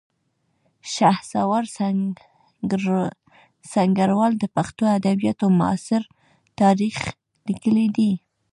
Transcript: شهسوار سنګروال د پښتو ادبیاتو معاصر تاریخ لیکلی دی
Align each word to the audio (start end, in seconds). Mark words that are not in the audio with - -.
شهسوار 0.93 1.63
سنګروال 3.71 4.33
د 4.39 4.43
پښتو 4.55 4.83
ادبیاتو 4.97 5.45
معاصر 5.59 6.01
تاریخ 6.61 6.97
لیکلی 7.47 7.87
دی 7.95 8.11